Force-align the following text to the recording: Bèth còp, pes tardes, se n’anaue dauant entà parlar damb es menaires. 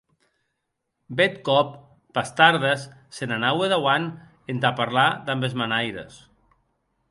Bèth 1.19 1.35
còp, 1.49 1.69
pes 2.17 2.31
tardes, 2.39 2.87
se 3.19 3.23
n’anaue 3.31 3.69
dauant 3.75 4.07
entà 4.55 4.75
parlar 4.83 5.07
damb 5.29 5.47
es 5.51 5.57
menaires. 5.63 6.21